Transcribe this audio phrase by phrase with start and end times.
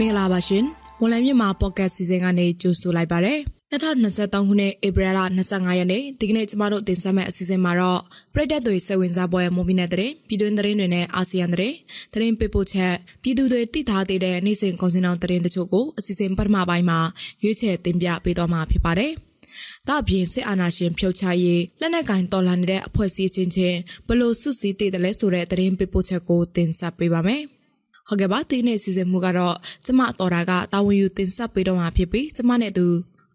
[0.00, 0.64] မင်္ဂလာပါရှင်။
[1.00, 3.34] ဝန်လမြန်မာပေါ့ကတ်စီစဉ်ကနေကြိုဆိုလိုက်ပါရစေ။
[3.72, 8.00] 2023ခုနှစ်ဧပြီလ25ရက်နေ့ဒီကနေ့ကျမတို့တင်ဆက်မယ့်အစီအစဉ်မှာတော့
[8.34, 11.76] ပြည်သက်တွေစိတ်ဝင်စားပွဲမိုးမီနဲ့တဲ့ပြည်တွင်းသတင်းတွေနဲ့အာဆီယံသတင်း
[12.12, 16.98] သတင်းပေးပို့ချက်ပြည်သူတွေတည်ထားသေးတဲ့နိုင်စဉ်ကွန်စင်အောင်သတင်းတချို့ကိုအစီအစဉ်ပထမပိုင်းမှာ
[17.42, 19.12] ရွေးချယ်တင်ပြပေးတော့မှာဖြစ်ပါတယ်။
[19.88, 27.42] ဒါ့အပြင်စစ်အာဏာရှင်ဖြုတ်ချရေးလက်နက်ကင်တော်လှန်နေတဲ့အဖွဲ့အစည်းချင်းချင်းဘလို့စုစည်းတည်တယ်လဲဆိုတဲ့သတင်းပေးပို့ချက်ကိုတင်ဆက်ပေးပါမယ်။
[28.08, 32.86] ဟုတ်ကဲ့ပါဒီနေ့စီစဉ်မှုကတော့ကျမတော်တာကတာဝန်ယူတင်ဆက်ပေးတော့မှာဖြစ်ပြီးကျမနဲ့သူ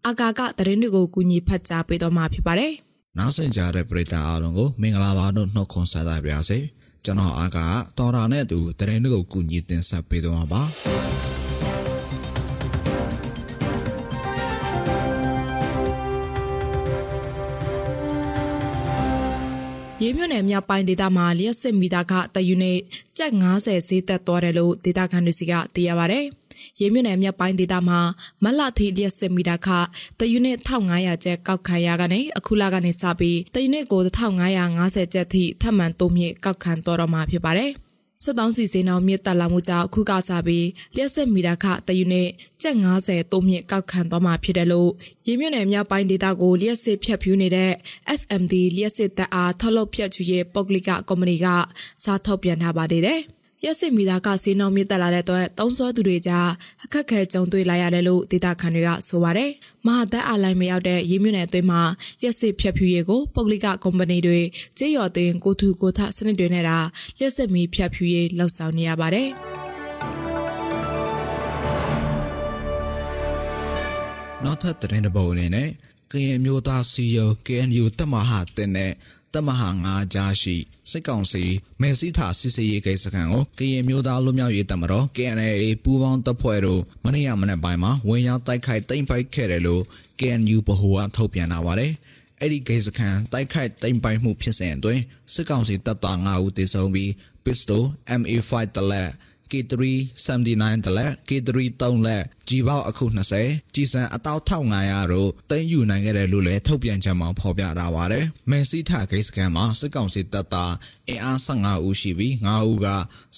[0.06, 2.72] အာကာကသတင်းတွေကိုကူညီဖတ်ကြားပေးတော့မှာဖြစ်ပါတယ်။
[3.18, 6.58] နောက်ဆင်ကြတဲ့ပရိသတ်အားလုံးကိုမင်္ဂလာပါလို့နှုတ်ခွန်းဆက်သပါရစေ။
[7.04, 10.62] ကျွန်တော်အာကာကတော်တာနဲ့သူသတင်းတွေကိုကူညီတင်ဆက်ပေးတော့မှာပါ။
[20.04, 22.78] ရေးမြို့နယ်မြောက်ပိုင်းဒေသမှာလျှက်စစ်မီတာခတယူနစ်
[23.18, 26.20] ကျပ်90ဈေးသက်သွားတယ်လို့ဒေသခံတွေစီကသိရပါဗျ။
[26.80, 28.00] ရေးမြို့နယ်မြောက်ပိုင်းဒေသမှာ
[28.42, 29.68] မလသီလျှက်စစ်မီတာခ
[30.18, 34.00] တယူနစ်1500ကျပ်ကောက်ခံရကနေအခုလကနေစပြီးတယူနစ်ကို
[34.58, 37.72] 1550ကျပ်ထိထပ်မံတိုးမြင့်ကောက်ခံတော်တော့မှာဖြစ်ပါတယ်။
[38.22, 42.28] စစ်တောင်းစီစင်းအောင်မြစ်တက်လာမှုကြောင့်ခုကစားပြီးလျှက်စစ်မီတာခတယူနဲ့
[42.62, 44.90] ကျပ်90တိုးမြင့်ကောက်ခံသွားမှာဖြစ်တယ်လို့
[45.26, 47.72] ရင်းမြစ်နယ်မြောက်ပိုင်းဒေသကိုလျှက်စစ်ဖြတ်ဖြူးနေတဲ့
[48.18, 51.46] SMD လျှက်စစ်တပ်အားထောက်လုပ်ဖြတ်ချူရဲ့ပုဂ္ဂလိကကုမ္ပဏီက
[52.04, 53.20] စားထုတ်ပြန်ထားပါသေးတယ်။
[53.66, 56.48] ရက်စစ်မီသားကစီနောင်မြင့်တက်လာတဲ့အတွက်တုံးစောသူတွေကြား
[56.84, 59.50] အခက်ခဲကြုံတွေ့လာရတယ်လို့ဒေတာခန်တွေကဆိုပါတယ်။
[59.86, 61.82] မဟာသက်အားလိုက်မရောက်တဲ့ရေးမြင့်နယ်အတွင်းမှာ
[62.22, 64.40] ရက်စစ်ဖြတ်ဖြူရေးကိုပုဂ္ဂလိကကုမ္ပဏီတွေ
[64.78, 66.78] ကြေးရော်တင်ကိုထူကိုထစနစ်တွေနဲ့တာ
[67.20, 69.28] ရက်စစ်မီဖြတ်ဖြူရေးလှုပ်ဆောင်နေရပါတယ်။
[74.44, 75.68] နောက်ထပ်သတင်းတစ်ပုဒ်အနေနဲ့
[76.12, 78.70] ကရင်မျိုးသားစီယို KNU တမဟာတင်
[79.34, 80.56] တဲ့တမဟာ9ကြားရှိ
[80.90, 81.44] စစ်ကောင်စီ
[81.80, 85.50] မဲစီထာစစ်စေးရေးကိစ္စခံကိုကရင်မျိုးသားလူမျိုးရေးတမတော် KNA
[85.84, 89.82] ပူးပေါင်းတပ်ဖွဲ့တို့မနေ့ကမနေ့ပိုင်းမှာဝင်ရောက်တိုက်ခိုက်တိမ့်ပိုက်ခဲ့တယ်လို့
[90.18, 91.92] KNU ဗဟိုကထုတ်ပြန်လာပါတယ်။
[92.40, 95.02] အဲ့ဒီဂိတ်စခန်းတိုက်ခိုက်တိမ့်ပိုက်မှုဖြစ်စဉ်အတွင်း
[95.34, 97.10] စစ်ကောင်စီတပ်သား9ဦးသေဆုံးပြီး
[97.44, 97.82] pistol
[98.20, 99.10] MA5 တလက်
[99.52, 99.74] K3
[100.26, 103.04] 79တလက် K3 3လက်ကြီးပေါက်အခု
[103.40, 110.72] 20ကြီးစံအတောက်1500တို့တင်ယူနိုင်ခဲ့တယ်လို့လည်းထုတ်ပြန်ချက်မှာဖော်ပြထားပါတယ်။မန်စီထာဂိတ်စကန်မှာစစ်ကောင်စီတပ်သား
[111.08, 112.86] အင်အား15ဦးရှိပြီး9ဦးက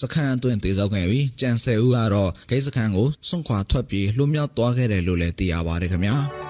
[0.01, 6.19] စခန်းအတွင်းတေဆုံးခဲ့ပြီးကြံ10ဦးကတော့ဂိတ်စကန်ကိုစွန့်ခွာထွက်ပြေးလွတ်မြောက်သွားခဲ့တယ်လို့လည်းသိရပါတယ်ခင်ဗျာ။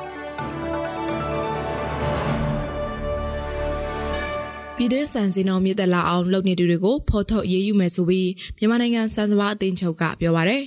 [4.78, 10.64] ပြည်တွင်းစံစင်တော်မြစ်သက်လာအောင်လုပ်နေသူတွေကိုဖော်ထုတ်ရေးယူမယ်ဆိုပြီးမြန်မာနိုင်ငံစံစဘာအသင်းချုပ်ကပြောပါရယ်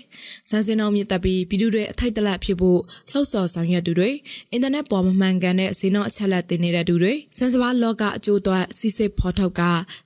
[0.49, 2.79] စံစင်တော်မြစ်သက်ပြီးပြည်သူတွေအထိုက်တလက်ဖြစ်ဖို့
[3.11, 4.09] လှုပ်ဆော်ဆောင်ရွက်သူတွေ
[4.51, 9.61] အင်တာနက်ပေါ်မမှန်ကန်တဲ့စင်တော်အချက်လက်တင်နေတဲ့သူတွေစံစဘာလောကအကျိုးအတွက်စီစစ်ဖော်ထုတ်က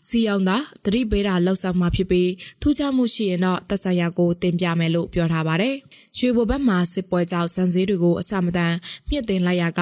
[0.08, 5.76] စီအောင်သာတတိပေးတာလှုပ်ဆောင်မှာဖြစ်ပြီးထူးခြားမှုရှိရင်တော့သက်ဆိုင်ရာကိုတင်ပြမယ်လို့ပြောထားပါတယ်။
[6.18, 8.74] ရွှေဘိုဘက်မှာစစ်ပွဲကြောင့်စံစည်းတွေကိုအစမတန်
[9.10, 9.82] မြင့်တင်လိုက်ရက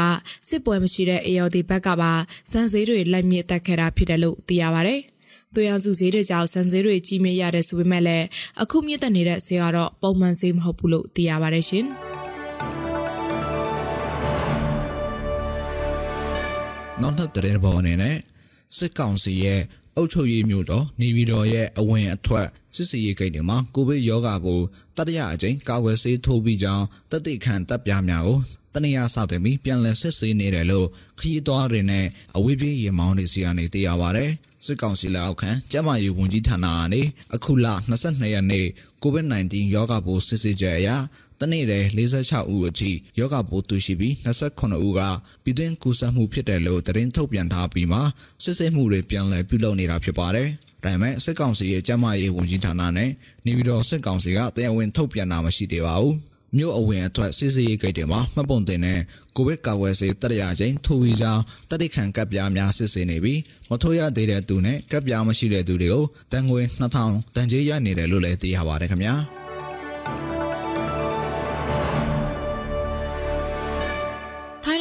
[0.49, 2.13] စစ်ပွဲမရှိတဲ့အေယော်ဒီဘက်ကပါ
[2.51, 4.95] စံစည်းတွေလက်မြင့်တက်ခဲ့တာဖြစ်တယ်လို့သိရပါဗျ။
[5.55, 8.25] သွေးအောင်စုဈေးတွေကြောင့်စံဈေးတွေကြီးမြင့်ရတယ်ဆိုပေမဲ့လည်း
[8.61, 11.85] အခုမြင့်တက်နေတဲ့ဈေးကတော့ပုံမှန်ဈေးမဟုတ်ဘူးလို့သိရပါတယ်ရှင်။
[17.01, 18.17] နောက်ထပ်တဲ့ဘောအနေနဲ့
[18.77, 19.61] စစ်ကောင်စီရဲ့
[19.99, 24.61] အုပ်ချုပ်ရေးမျိုးတော်နေပြည်တော်ရဲ့အဝင်အထွက်စစ်စီရေးဂိတ်တွေမှာကိုဗစ်ရောဂါကို
[24.97, 28.39] တတိယအကြိမ်ကာကွယ်ဆေးထိုးပြီးကြောင်းတတိခန့်တပ်ပြများကို
[28.73, 30.87] တနည်းအားစတင်ပြီးပြန်လည်စစ်ဆေးနေတယ်လို့
[31.19, 32.05] ခရီးသွားတွေနဲ့
[32.37, 34.25] အဝေးပြေးရေမောင်းတွေစီကနေသိရပါဗျ။
[34.65, 37.01] စစ်ကောင်စီလက်အောက်ခံကျန်းမာရေးဝန်ကြီးဌာနကနေ
[37.35, 38.65] အခုလ22ရက်နေ့
[39.03, 40.89] COVID-19 ရောဂါပိုးစစ်ဆေးချက်အရ
[41.41, 45.01] တနေ့တည်း46ဦးအထိယောဂပိုးတွေ့ရှိပြီး28ဦးက
[45.43, 47.99] ပြည်တွင်းကူးစက်မှုဖြစ်တယ်လို့သတင်းထုတ်ပြန်ထားပြီးမှ
[48.43, 50.47] စစ်ဆေးမှုတွေပြန်လည်ပြုလုပ်နေတာဖြစ်ပါတယ်။
[50.83, 53.09] ဒါပေမဲ့စစ်ကောင်စီရဲ့ကျန်းမာရေးဝန်ကြီးဌာနနဲ့
[53.45, 56.15] နေပြည်တော်စစ်ကောင်စီကတရားဝင်ထုတ်ပြန်တာမရှိသေးပါဘူး။
[56.57, 58.99] မြို့အဝင်အထွက်စစ်စေးရေးဂိတ်တွေမှာမှတ်ပုံတင်တဲ့
[59.35, 63.39] ကိုဗစ်ကာကွယ်ဆေးတရရချင်းထိုးပြီးကြောင်းတတိခန့်ကပ်ပြားများစစ်ဆေးနေပြီး
[63.69, 69.15] မထိုးရသေးတဲ့သူနဲ့ကပ်ပြားမရှိတဲ့သူတွေကိုတန်ငွေ2000တန်ကြေးရနေတယ်လို့လည်းသိရပါတယ်ခင်ဗျာ။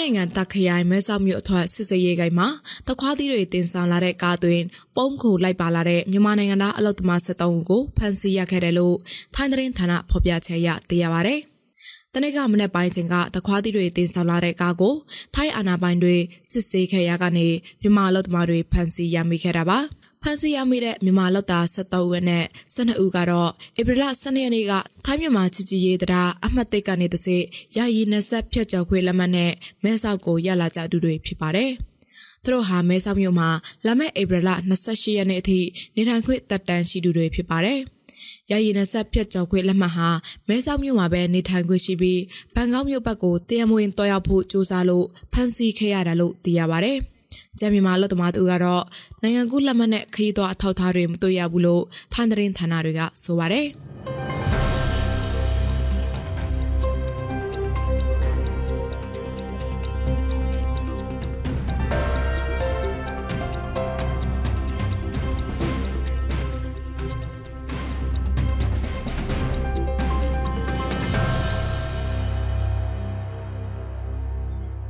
[0.08, 2.48] နိုင်ငံတပ်ခရိုင်မဲဆောက်မြို့အထွတ်စစ်စေးရေးကိုင်မှာ
[2.88, 4.64] တခွားသီးတွေတင်ဆောင်လာတဲ့ကားသွင်း
[4.96, 8.96] ပုံခုလိုက်ပါလာတဲ့မြန်မာနိုင်ငံသားအလုသမား73ဦးကိုဖမ်းဆီးရခဲ့တယ်လို့
[9.34, 11.34] ထိုင်းသတင်းဌာနဖော်ပြချက်အရသိရပါဗျ။
[12.14, 14.94] တနေ့ကမနေ့ပိုင်းချိန်ကတခွားသီးတွေတင်ဆောင်လာတဲ့ကားကို
[15.34, 16.16] ထိုင်းအာဏာပိုင်တွေ
[16.50, 17.48] စစ်ဆေးခဲ့ရကနေ
[17.82, 19.78] မြန်မာအလုသမားတွေဖမ်းဆီးရမိခဲ့တာပါ။
[20.22, 22.44] ဖမ်းဆီးရမိတဲ့မြန်မာလောက်သား73ဦးနဲ့
[22.74, 23.50] 12ဦးကတော့
[23.80, 24.72] ဧပြီလ12ရက်နေ့က
[25.04, 27.38] ထိုင်းမြန်မာချစ်ကြည်ရေးတရားအမှတ်တိတ်ကနေတစေ
[27.76, 31.70] ယာယီနဆက်ဖြတ်ကျော်ခွေလက်မှတ်နဲ့မဲဆောက်ကိုရလာကြသူတွေဖြစ်ပါတယ်။
[32.42, 33.48] သူတို့ဟာမဲဆောက်မြို့မှာ
[33.86, 34.50] လာမယ့်ဧပြီလ
[34.84, 35.60] 28ရက်နေ့အထိ
[35.96, 37.80] နေထိုင်ခွင့်တက်တန်းရှိသူတွေဖြစ်ပါတယ်။
[38.50, 40.08] ရည်ရည်နဲ့ဆက်ဖြတ်ကျော်ခွေလက်မှတ်ဟာ
[40.48, 42.22] မဲဆောက်မြို့မှာပဲနေထိုင်ခွင့်ရှိပြီး
[42.54, 46.94] ဘန်ကောက်မြို့ဘက်ကိုတရားမဝင်တော်ရောက်ဖို့ကြိုးစားလို့ဖမ်းဆီးခဲ့ရတာလို့သိရပါဗျ။
[47.60, 48.84] ကျမ်းမြန်မာလက်သမားတို့ကတော့
[49.22, 51.82] နိုင်ငံကူးလက်မှတ်နဲ့ခရီးသွားအထောက်အထားတွေမတွေ့ရဘူးလို့
[52.14, 53.66] ထိုင်းသတင်းဌာနတွေကဆိုပါတယ်။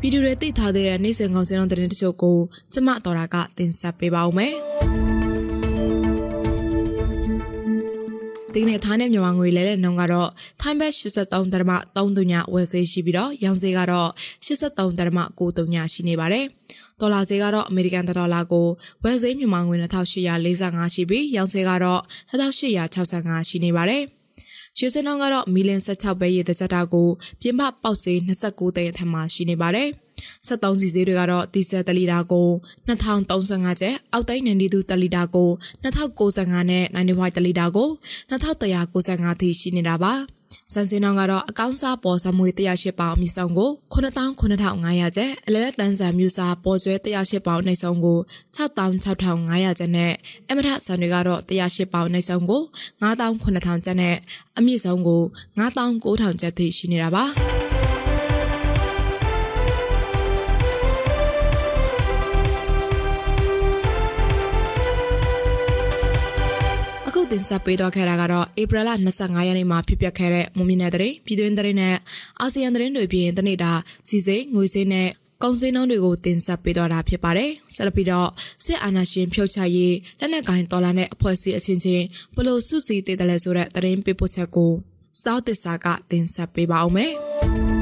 [0.00, 2.39] ပြည်သူတွေသိထားသေးတဲ့နေ့စဉ်ကောင်စင်းတော်သတင်းတချို့ကို
[2.73, 4.55] ကျမတော်တာကတင်ဆက်ပေးပါဦးမယ်။
[8.55, 10.31] ဒီနေ့ထိုင်းနဲ့မြန်မာငွေလဲတဲ့နှုန်းကတော့
[10.61, 14.11] ထိုင်းဘက်83.3ညဝယ်ဈေးရှိပြီးတော့ရောင်းဈေးကတော့
[14.47, 16.45] 83.93ညရှိနေပါတယ်။
[17.00, 18.67] ဒေါ်လာဈေးကတော့အမေရိကန်ဒေါ်လာကို
[19.05, 22.00] ဝယ်ဈေးမြန်မာငွေ2845ရှိပြီးရောင်းဈေးကတော့
[22.31, 24.05] 2865ရှိနေပါတယ်။
[24.78, 27.08] ရွှေစင်းနှောင်းကတော့မီလင်16ပဲရေတကြတာကို
[27.40, 29.88] ပြင်ပပေါက်စေး29သိန်းအထက်မှာရှိနေပါတယ်။
[30.46, 32.48] 73စီဈေးတွေကတော့တီဆယ်တလီတာကို
[32.88, 35.48] 2035ကျပ်အောက်တိုင်းနန်ဒီသူတလီတာကို
[35.84, 37.88] 2095နဲ့95တလီတာကို
[38.30, 40.14] 2195ထိရှိနေတာပါ။
[40.73, 48.19] စံစင်းနှောင်းကတော့အကောင့်စားပေါ်စမွေ108ပေါင်အမြင့်ဆုံးကို99,500ကျပ်အလဲလက်တန်းဆန်မြူစာပေါ်ကျွဲ108ပေါင်နှိပ်ဆုံးကို
[48.56, 50.12] 66,500ကျပ်နဲ့
[50.49, 52.62] အမထဆန်တွေကတော့108ပေါင်နှိပ်ဆုံးကို
[53.03, 54.17] 99,000ကျပ်နဲ့
[54.59, 55.23] အမြင့်ဆုံးကို
[55.61, 57.57] 99,000ကျပ်ထိရှိနေတာပါ
[67.32, 71.96] တင်ဆက်ပေးတော့ခဲ့တာကတော့ဧပြီလ25ရက်နေ့မှာဖြစ်ပျက်ခဲ့တဲ့မွန်မြနယ်တဲ့ပြည်တွင်းတဲ့နဲ့
[72.40, 73.72] အာဆီယံတဲ့တွေပြင်တနေ့တာ
[74.08, 75.08] စီစိငွေစိနဲ့
[75.42, 78.28] ကုန်စည်နှုန်းတွေကိုတင်ဆက်ပေးတော့တာဖြစ်ပါတယ်။ဆက်လက်ပြီးတော့
[78.64, 82.04] စစ်အာဏာရှင်ဖြုတ်ချရေးလက်နက်ကိုင်တော်လာတဲ့အဖွဲ့အစည်းအချင်းချင်း
[82.36, 84.72] ဘလို့စုစည်းတည်တယ်လဲဆိုတဲ့သတင်းပေးပို့ချက်ကို
[85.19, 87.12] စတောက်တစ္စာကတင်ဆက်ပေးပါအောင်မယ်။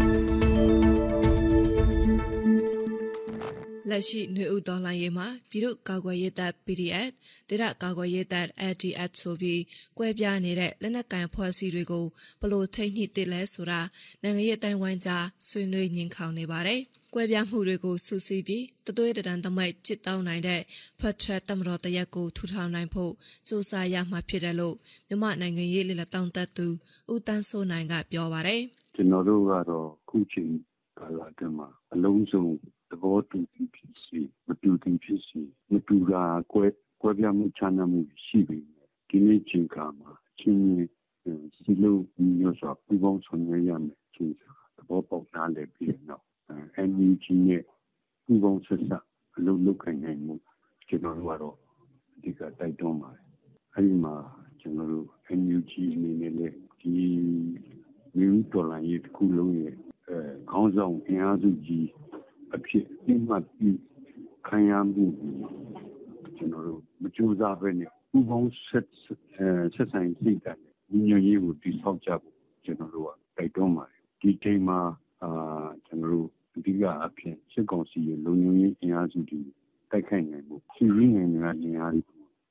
[3.97, 7.11] လက်ရှိနှွေဦးတော်လှန်ရေးမှာပြည်သူ့ကာကွယ်ရေးတပ် PDF
[7.49, 9.63] ဒေသကာကွယ်ရေးတပ် ADF ဆိုပြီး
[9.99, 12.05] ကွဲပြားနေတဲ့လက်နက်ကိုင်ဖွဲ့စည်းတွေကို
[12.41, 13.81] ဘလို့ထိညှိတစ်လဲဆိုတာ
[14.23, 16.81] နိုင်ငံရေးတိုင်ဝမ်ကြားဆွေးနွေးညှင်ခေါင်နေပါတယ်။
[17.15, 20.61] ကွဲပြားမှုတွေကိုစုစည်းပြီးတသွေးတံတမိုက်ချစ်တောင်းနိုင်တဲ့
[21.01, 23.13] ဖတ်ထရက်တမတော်တရက်ကိုထူထောင်နိုင်ဖို့
[23.49, 24.77] စူးစမ်းရမှာဖြစ်တယ်လို့
[25.09, 26.67] မြမနိုင်ငံရေးလက်တောင်းတသူ
[27.13, 28.61] ဦးတန်းစိုးနိုင်ကပြောပါတယ်။
[28.95, 30.51] ကျွန်တော်တို့ကတော့ခုချိန်
[30.99, 32.45] ကာလတည်းမှာအလုံးစုံ
[32.91, 35.41] သဘောတူသည်ဖြစ်စေမတူသည်ဖြစ်စေ
[35.71, 36.65] မတူတာကွဲ
[37.03, 40.11] ကွဲပြားမှုခြားနားမှုရှိပေမဲ့ဒီနေ့ချိန်ခါမှာ
[40.41, 40.63] ချင်း
[41.63, 42.03] စီလို့
[42.39, 46.23] မျိုးစွာပူပေါင်းဆောင်ရွက်ရမယ်ချင်းစွာသဘောပေါက်နားလည်ပြီးတော့
[46.89, 47.63] NUG နဲ့
[48.25, 49.05] ပူပေါင်းဆက်ဆက်
[49.37, 50.35] အလုပ်လုပ်ခိုင်းနိုင်မှု
[50.89, 51.57] ကျွန်တော်တို့ကတော့
[52.17, 53.25] အဓိကတိုက်တွန်းပါတယ်
[53.75, 54.15] အဲဒီမှာ
[54.61, 55.07] ကျွန်တော်တို့
[55.41, 56.95] NUG အနေနဲ့လည်းဒီ
[58.19, 59.75] မျိုးတော်လိုင်းရေးတစ်ခုလုံးရဲ့
[60.09, 60.19] အဲ
[60.51, 61.87] ခေါင်းဆောင်အင်အားစုကြီး
[62.57, 63.71] အဖြစ်အမှတ်ပြု
[64.47, 65.05] ခံရမှု
[66.37, 68.87] ကျွန်တော်တို့မကြိုးစားပဲနဲ့ဥပေါင်းဆက်
[69.75, 70.61] ဆက်ဆိုင်စိတ်ဓာတ်
[70.91, 74.79] ညီညွတ်ရေးကိုတည်ဆောက်ကြဖို့ကျွန်တော်တို့ကတိုက်တွန်းပါတယ်ဒီချိန်မှာ
[75.23, 79.41] အာကျွန်တော်တို့အဓိကအဖြစ်စစ်ကောင်စီရဲ့လုံခြုံရေးအင်အားစုတွေ
[79.91, 82.03] တိုက်ခိုက်နိုင်မှုစီရင်းနိုင်ငံကအင်အားတွေ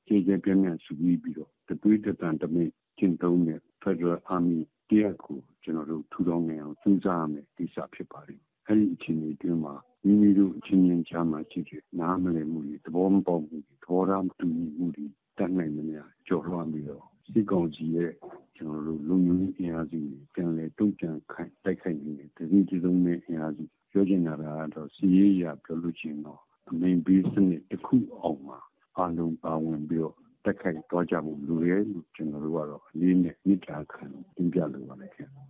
[0.06, 15.06] ကျေကျေပြင်းပြင်းစုပြီးပြီးတော့တသွေးတတန်တမိတ်ကျင့်သုံးတဲ့ Federal Army တရားကိုကျွန်တော်တို့ထူထောင်နေအောင်စူးစမ်းရမယ်ဒီစာဖြစ်ပါတယ် အဲ့ဒီအခြေအနေအတွင်းမှာမိမိတို့အချင်းချင်းကြားမှာရှိတဲ့နားမလည်မှုတွေသဘောမပေါက်မှုတွေသဘောထားမတူညီမှုတွေ
[15.38, 18.12] တတ်နိုင်မများကြော်လွှမ်းပြီးတော့စစ်ကောင်စီရဲ့
[18.56, 24.42] ကျွန်တော်တို့လူမျိုးအင်အားစုတွေပြန်လည်တုံ့ပြန်ခိုင်တိုက်ခိုက်နေတဲ့တတိကျဆုံးနဲ့အင်အားစုပြောချင်တာက
[24.74, 28.58] တော့စီရေးရပြောလို့ချင်းတော့အမင်းဘေးစနစ်တစ်ခုအောင်မှာ
[28.98, 34.02] အလုံးပါဝင်ပြီးတော့တက်ခိုက်တော့ကြဖို့လူရဲလို့ကျွန်တော်တို့ကတော့အလေးနဲ့မြစ်တာခံ
[34.36, 35.45] တင်ပြလိုပါတယ်ခင်ဗျ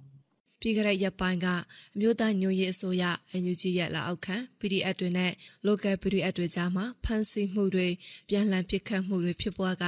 [0.60, 1.46] ပြီးခဲ့တဲ့ရက်ပိုင်းက
[1.94, 3.04] အမျိုးသားညွရေးအစိုးရ
[3.42, 5.32] NUG ရဲ့လက်အောက်ခံ PDF တွေနဲ့
[5.66, 7.88] local PDF တွေကြားမှာဖမ်းဆီးမှုတွေ
[8.28, 9.84] ပြန်လှန်ပစ်ခတ်မှုတွေဖြစ်ပွားက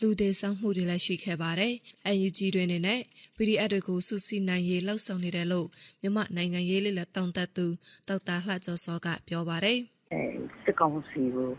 [0.00, 1.74] လူသေးဆောင်မှုတွေလည်းရှိခဲ့ပါတယ်။
[2.16, 3.00] NUG တွေနေနဲ့
[3.36, 5.66] PDF တွေကိုစုစည်းနိုင်ရေးလှုံ့ဆော်နေတယ်လို့
[6.02, 7.66] မြမနိုင်ငံရေးလေးလက်တောင်းတသူ
[8.08, 9.78] ဒေါက်တာလှကျော်စောကပြောပါတယ်။
[10.12, 10.22] အဲ
[10.64, 11.50] စစ်ကောင်စီကို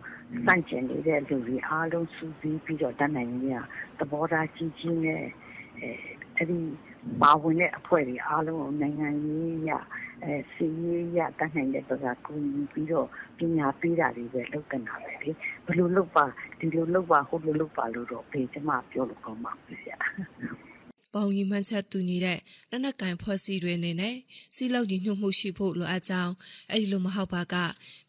[0.45, 3.55] စန့်ကျင်နေတဲ့လူတွေအားလုံးစုစည်းပြီးတော့တတ်နိုင်ရ
[3.99, 5.23] သဘောထားကြီးကြီးနဲ့
[5.79, 5.89] အဲ
[6.37, 6.59] အဲ့ဒီ
[7.21, 9.71] ပါဝင်တဲ့အဖွဲ့တွေအားလုံးကိုနိုင်ငံရေးရ
[10.23, 15.31] အဲစီရေးရတတ်နိုင်တဲ့ဘက်ကကူညီပြီးတော့ပညာပေးတာတွေပဲလုပ်တင်တာပဲလေ
[15.65, 16.25] ဘယ်လိုလုပ်ပါ
[16.59, 19.97] ဒီလိုလုပ်ပါဟိုလိုလုပ်ပါလို့တော့ဘေးကျမပြောလို့ကောင်းပါဘူးဆရာ
[21.13, 22.39] ပေါင်ကြီးမှန်းချက်တူညီတဲ့
[22.71, 24.15] လက်နက်ကင်ဖွဲ့စည်းတွေအနေနဲ့
[24.55, 26.33] စီလောက်ညီညွတ်မှုရှိဖို့လိုအပ်ကြောင်း
[26.71, 27.55] အဲ့ဒီလိုမဟုတ်ပါက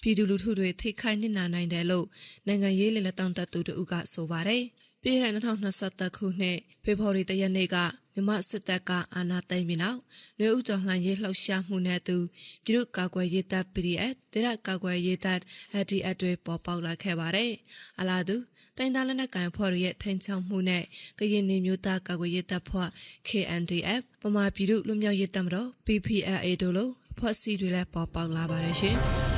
[0.03, 2.07] ပြည်သူလူထုတွေထိခိုက်နစ်နာနိုင်တယ်လို့
[2.47, 4.65] နိုင်ငံရေးလက်လက်တောင်းတသူတို့ကဆိုပါတယ်
[5.11, 7.77] ပြည်ထောင်2023ခုနှစ်ဖေဖော်ဝါရီလရက်နေ့က
[8.15, 9.99] မြမစစ်တပ်ကအာဏာသိမ်းပြီးနောက်
[10.39, 12.17] နှွေဦးတော်လှန်ရေးလှုပ်ရှားမှုနဲ့သူ
[12.65, 15.41] ပြည်သူ့ကာကွယ်ရေးတပ် PDF ဒေသကာကွယ်ရေးတပ်
[15.85, 17.53] HDF တွေပေါ်ပေါက်လာခဲ့ပါတယ်။
[18.01, 18.37] အလားတူ
[18.77, 20.85] တိုင်းသားလက်နက်ကိုင်ဖွဲ့ရဲ့ထိန်ချောင်းမှုနဲ့
[21.19, 22.89] ကရင်နေမျိုးသားကာကွယ်ရေးတပ်ဖွဲ့
[23.29, 26.89] KNDF ပမာပြည်သူ့လူမျိုးရေးတပ်မတော် PPLA တို့လို
[27.19, 28.99] ဖွဲ့စည်းတွေလည်းပေါ်ပေါက်လာပါတယ်ရှင်။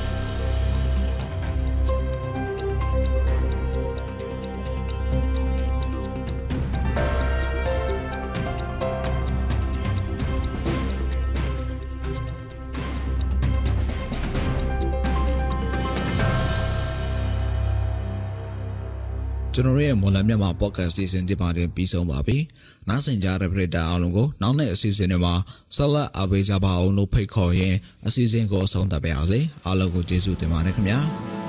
[19.61, 22.37] ကျွန်တော်ရဲ့မော်လမြန်မာ podcast season ဒီပါတယ်ပြီးဆုံးပါပြီ။
[22.89, 25.33] နားဆင်ကြတဲ့ပရိသတ်အားလုံးကိုနောက်နေ့အစီအစဉ်တွေမှာ
[25.75, 27.77] ဆက်လက်အားပေးကြပါအောင်လို့ဖိတ်ခေါ်ရင်း
[28.07, 30.99] အစီအစဉ်ကိုအဆုံးသတ်ပါရစေ။အားလုံးကိုကျေးဇူးတင်ပါတယ်ခင်ဗျာ။